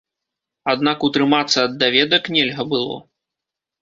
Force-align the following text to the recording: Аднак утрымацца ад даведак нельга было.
Аднак 0.73 1.05
утрымацца 1.09 1.57
ад 1.67 1.75
даведак 1.85 2.23
нельга 2.37 2.63
было. 2.73 2.95